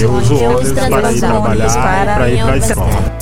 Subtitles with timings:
[0.00, 3.12] Eu uso ônibus para ir trabalhar, para ir para a escola.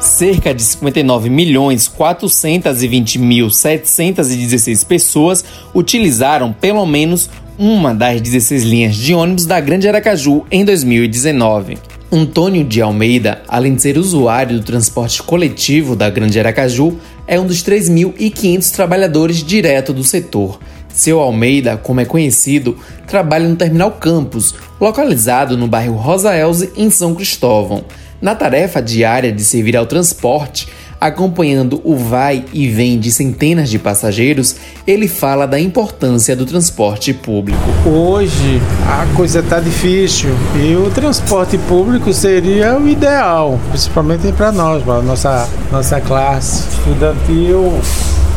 [0.00, 5.44] Cerca de 59 milhões 420 mil 716 pessoas
[5.74, 11.78] utilizaram pelo menos uma das 16 linhas de ônibus da Grande Aracaju em 2019.
[12.10, 17.46] Antônio de Almeida, além de ser usuário do transporte coletivo da Grande Aracaju, é um
[17.46, 20.58] dos 3.500 trabalhadores direto do setor.
[20.96, 26.88] Seu Almeida, como é conhecido, trabalha no Terminal Campus, localizado no bairro Rosa Elze, em
[26.88, 27.84] São Cristóvão.
[28.18, 30.66] Na tarefa diária de servir ao transporte,
[30.98, 34.56] acompanhando o vai e vem de centenas de passageiros,
[34.86, 37.60] ele fala da importância do transporte público.
[37.84, 44.82] Hoje a coisa está difícil e o transporte público seria o ideal, principalmente para nós,
[44.82, 47.78] para nossa nossa classe estudantil.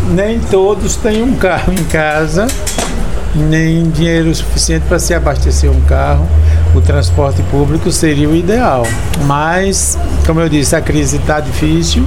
[0.07, 2.47] Nem todos têm um carro em casa,
[3.35, 6.27] nem dinheiro suficiente para se abastecer um carro
[6.75, 8.83] o transporte público seria o ideal.
[9.25, 12.05] Mas, como eu disse, a crise está difícil.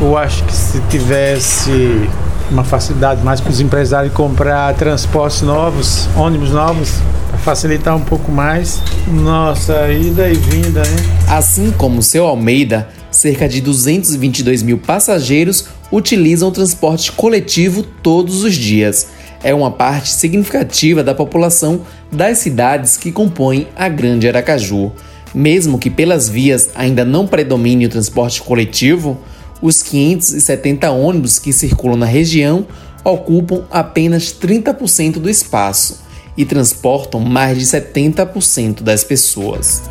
[0.00, 2.08] Eu acho que se tivesse
[2.50, 6.94] uma facilidade mais para os empresários comprar transportes novos, ônibus novos,
[7.28, 10.96] para facilitar um pouco mais nossa ida e vinda, né?
[11.28, 18.44] Assim como o seu Almeida, cerca de 222 mil passageiros utilizam o transporte coletivo todos
[18.44, 19.08] os dias
[19.42, 24.92] é uma parte significativa da população das cidades que compõem a Grande Aracaju.
[25.34, 29.18] Mesmo que pelas vias ainda não predomine o transporte coletivo,
[29.62, 32.66] os 570 ônibus que circulam na região
[33.04, 36.02] ocupam apenas 30% do espaço
[36.36, 39.82] e transportam mais de 70% das pessoas.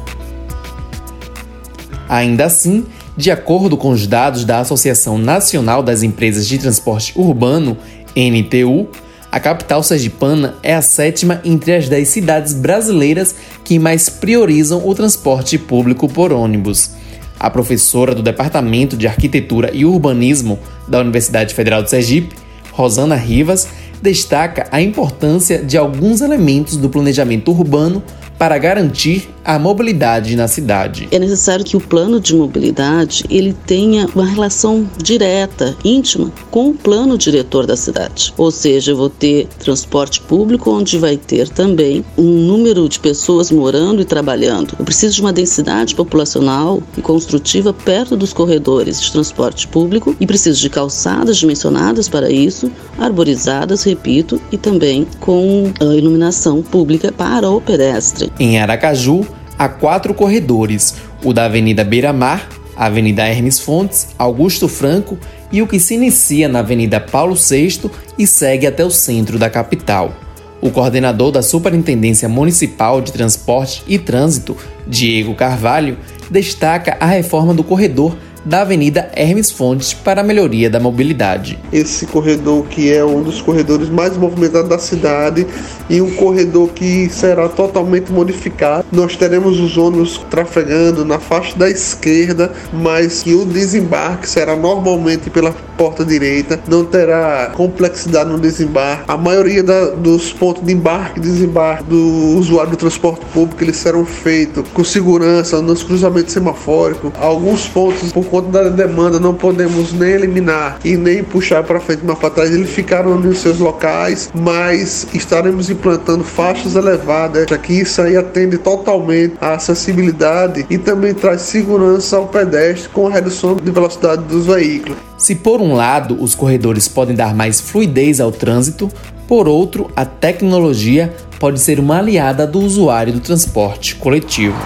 [2.07, 2.85] Ainda assim,
[3.19, 7.77] de acordo com os dados da Associação Nacional das Empresas de Transporte Urbano,
[8.15, 8.87] NTU,
[9.29, 14.95] a capital sergipana é a sétima entre as dez cidades brasileiras que mais priorizam o
[14.95, 16.91] transporte público por ônibus.
[17.37, 22.33] A professora do Departamento de Arquitetura e Urbanismo da Universidade Federal de Sergipe,
[22.71, 23.67] Rosana Rivas,
[24.01, 28.01] destaca a importância de alguns elementos do planejamento urbano
[28.39, 31.07] para garantir a mobilidade na cidade.
[31.11, 36.73] É necessário que o plano de mobilidade ele tenha uma relação direta, íntima com o
[36.73, 38.33] plano diretor da cidade.
[38.37, 43.51] Ou seja, eu vou ter transporte público onde vai ter também um número de pessoas
[43.51, 44.75] morando e trabalhando.
[44.77, 50.27] Eu preciso de uma densidade populacional e construtiva perto dos corredores de transporte público e
[50.27, 57.59] preciso de calçadas dimensionadas para isso, arborizadas, repito, e também com iluminação pública para o
[57.59, 58.28] pedestre.
[58.37, 59.25] Em Aracaju,
[59.57, 65.17] há quatro corredores: o da Avenida Beira Mar, Avenida Hermes Fontes, Augusto Franco
[65.51, 69.49] e o que se inicia na Avenida Paulo VI e segue até o centro da
[69.49, 70.13] capital.
[70.61, 75.97] O coordenador da Superintendência Municipal de Transporte e Trânsito, Diego Carvalho,
[76.29, 81.59] destaca a reforma do corredor da Avenida Hermes Fontes para a melhoria da mobilidade.
[81.71, 85.45] Esse corredor que é um dos corredores mais movimentados da cidade
[85.89, 88.85] e um corredor que será totalmente modificado.
[88.91, 95.29] Nós teremos os ônibus trafegando na faixa da esquerda, mas que o desembarque será normalmente
[95.29, 99.05] pela porta direita, não terá complexidade no desembarque.
[99.07, 103.77] A maioria da, dos pontos de embarque e desembarque do usuário do transporte público eles
[103.77, 107.11] serão feitos com segurança nos cruzamentos semafóricos.
[107.17, 112.01] Alguns pontos por conta da demanda não podemos nem eliminar e nem puxar para frente,
[112.03, 117.73] mas para trás eles ficaram nos seus locais, mas estaremos implantando faixas elevadas, já que
[117.73, 123.55] isso aí atende totalmente à acessibilidade e também traz segurança ao pedestre com a redução
[123.55, 124.97] de velocidade dos veículos.
[125.17, 128.89] Se por um lado os corredores podem dar mais fluidez ao trânsito,
[129.27, 134.57] por outro, a tecnologia pode ser uma aliada do usuário do transporte coletivo.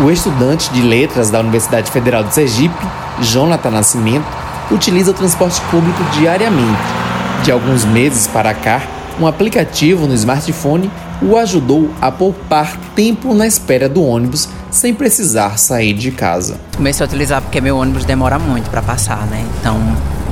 [0.00, 2.74] O estudante de letras da Universidade Federal de Sergipe,
[3.20, 4.26] Jonathan Nascimento,
[4.70, 6.80] utiliza o transporte público diariamente.
[7.44, 8.80] De alguns meses para cá,
[9.20, 15.58] um aplicativo no smartphone o ajudou a poupar tempo na espera do ônibus sem precisar
[15.58, 16.58] sair de casa.
[16.74, 19.46] Comecei a utilizar porque meu ônibus demora muito para passar, né?
[19.60, 19.78] Então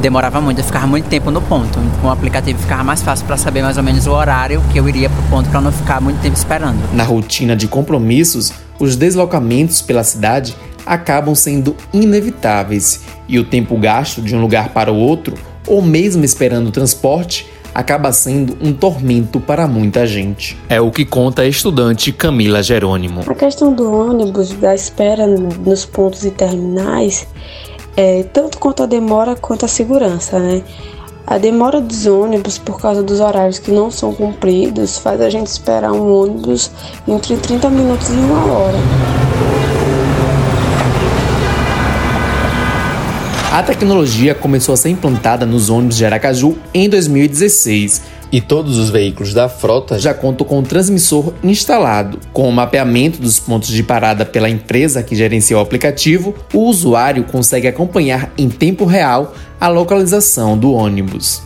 [0.00, 1.78] demorava muito, eu ficava muito tempo no ponto.
[2.00, 4.88] Com o aplicativo ficava mais fácil para saber mais ou menos o horário que eu
[4.88, 6.78] iria para o ponto para não ficar muito tempo esperando.
[6.94, 14.20] Na rotina de compromissos, os deslocamentos pela cidade acabam sendo inevitáveis e o tempo gasto
[14.20, 15.36] de um lugar para o outro,
[15.66, 20.58] ou mesmo esperando o transporte, acaba sendo um tormento para muita gente.
[20.68, 23.20] É o que conta a estudante Camila Jerônimo.
[23.24, 27.28] A questão do ônibus, da espera nos pontos e terminais,
[27.96, 30.62] é, tanto quanto a demora quanto a segurança, né?
[31.30, 35.46] A demora dos ônibus por causa dos horários que não são cumpridos faz a gente
[35.46, 36.72] esperar um ônibus
[37.06, 38.78] entre 30 minutos e uma hora.
[43.52, 48.90] A tecnologia começou a ser implantada nos ônibus de Aracaju em 2016 e todos os
[48.90, 52.18] veículos da frota já contam com um transmissor instalado.
[52.32, 57.24] Com o mapeamento dos pontos de parada pela empresa que gerencia o aplicativo, o usuário
[57.24, 61.42] consegue acompanhar em tempo real a localização do ônibus.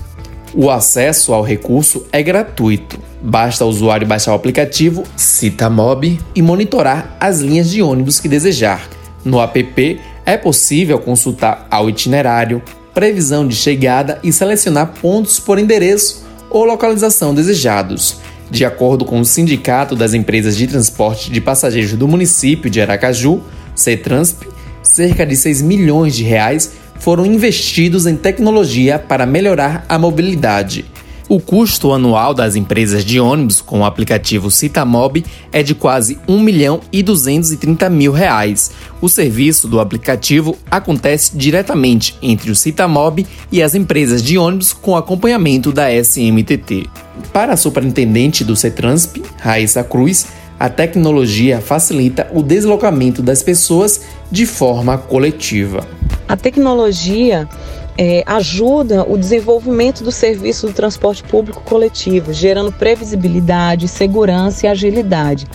[0.54, 2.98] O acesso ao recurso é gratuito.
[3.20, 8.88] Basta o usuário baixar o aplicativo Citamob e monitorar as linhas de ônibus que desejar.
[9.24, 16.23] No app é possível consultar ao itinerário, previsão de chegada e selecionar pontos por endereço
[16.54, 18.18] ou localização desejados.
[18.48, 23.42] De acordo com o Sindicato das Empresas de Transporte de Passageiros do município de Aracaju,
[23.74, 24.46] CETRANSP,
[24.80, 26.70] cerca de 6 milhões de reais
[27.00, 30.84] foram investidos em tecnologia para melhorar a mobilidade.
[31.26, 36.38] O custo anual das empresas de ônibus com o aplicativo Citamob é de quase 1
[36.38, 38.72] milhão e 230 mil reais.
[39.00, 44.96] O serviço do aplicativo acontece diretamente entre o Citamob e as empresas de ônibus com
[44.96, 46.90] acompanhamento da SMTT.
[47.32, 50.26] Para a superintendente do CETRANSP, Raíssa Cruz,
[50.60, 55.86] a tecnologia facilita o deslocamento das pessoas de forma coletiva.
[56.28, 57.48] A tecnologia
[57.96, 65.46] é, ajuda o desenvolvimento do serviço do transporte público coletivo, gerando previsibilidade, segurança e agilidade.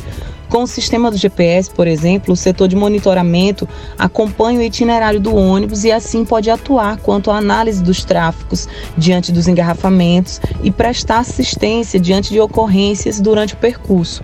[0.49, 5.35] Com o sistema do GPS, por exemplo, o setor de monitoramento acompanha o itinerário do
[5.35, 8.67] ônibus e assim pode atuar quanto à análise dos tráficos
[8.97, 14.23] diante dos engarrafamentos e prestar assistência diante de ocorrências durante o percurso.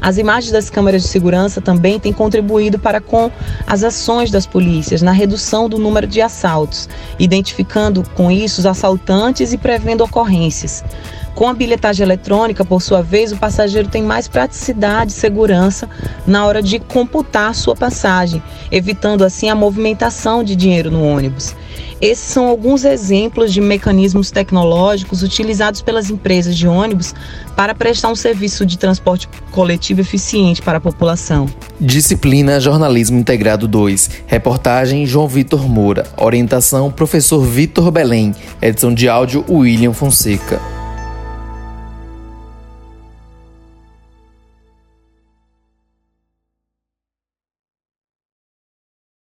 [0.00, 3.30] As imagens das câmeras de segurança também têm contribuído para com
[3.64, 9.52] as ações das polícias na redução do número de assaltos, identificando com isso os assaltantes
[9.52, 10.82] e prevendo ocorrências.
[11.34, 15.88] Com a bilhetagem eletrônica, por sua vez, o passageiro tem mais praticidade e segurança
[16.26, 21.54] na hora de computar sua passagem, evitando assim a movimentação de dinheiro no ônibus.
[22.00, 27.14] Esses são alguns exemplos de mecanismos tecnológicos utilizados pelas empresas de ônibus
[27.54, 31.46] para prestar um serviço de transporte coletivo eficiente para a população.
[31.78, 34.10] Disciplina Jornalismo Integrado 2.
[34.26, 36.06] Reportagem João Vitor Moura.
[36.16, 38.34] Orientação Professor Vitor Belém.
[38.62, 40.79] Edição de áudio William Fonseca.